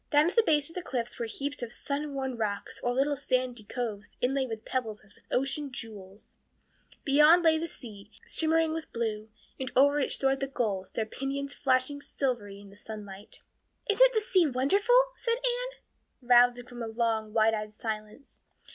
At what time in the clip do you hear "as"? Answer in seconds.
5.01-5.13